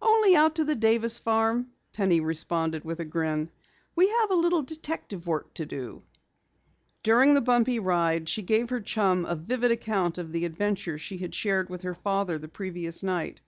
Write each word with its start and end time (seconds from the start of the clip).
"Only 0.00 0.36
out 0.36 0.54
to 0.54 0.64
the 0.64 0.76
Davis 0.76 1.18
farm," 1.18 1.72
Penny 1.92 2.20
responded 2.20 2.84
with 2.84 3.00
a 3.00 3.04
grin. 3.04 3.50
"We 3.96 4.06
have 4.08 4.30
a 4.30 4.36
little 4.36 4.62
detective 4.62 5.26
work 5.26 5.52
to 5.54 5.66
do." 5.66 6.04
During 7.02 7.34
the 7.34 7.40
bumpy 7.40 7.80
ride, 7.80 8.28
she 8.28 8.42
gave 8.42 8.70
her 8.70 8.80
chum 8.80 9.24
a 9.24 9.34
vivid 9.34 9.72
account 9.72 10.18
of 10.18 10.30
the 10.30 10.44
adventure 10.44 10.98
she 10.98 11.18
had 11.18 11.34
shared 11.34 11.68
with 11.68 11.82
her 11.82 11.94
father 11.94 12.38
the 12.38 12.46
previous 12.46 13.02
night. 13.02 13.40